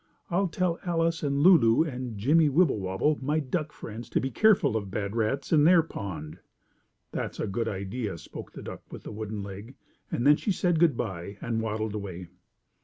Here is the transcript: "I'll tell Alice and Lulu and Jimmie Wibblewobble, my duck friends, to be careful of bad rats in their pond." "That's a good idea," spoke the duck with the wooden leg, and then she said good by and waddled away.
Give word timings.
"I'll 0.31 0.47
tell 0.47 0.79
Alice 0.83 1.21
and 1.21 1.43
Lulu 1.43 1.83
and 1.83 2.17
Jimmie 2.17 2.49
Wibblewobble, 2.49 3.19
my 3.21 3.39
duck 3.39 3.71
friends, 3.71 4.09
to 4.09 4.19
be 4.19 4.31
careful 4.31 4.75
of 4.75 4.89
bad 4.89 5.15
rats 5.15 5.53
in 5.53 5.63
their 5.63 5.83
pond." 5.83 6.39
"That's 7.11 7.39
a 7.39 7.45
good 7.45 7.67
idea," 7.67 8.17
spoke 8.17 8.51
the 8.53 8.63
duck 8.63 8.81
with 8.91 9.03
the 9.03 9.11
wooden 9.11 9.43
leg, 9.43 9.75
and 10.11 10.25
then 10.25 10.37
she 10.37 10.51
said 10.51 10.79
good 10.79 10.97
by 10.97 11.37
and 11.39 11.61
waddled 11.61 11.93
away. 11.93 12.29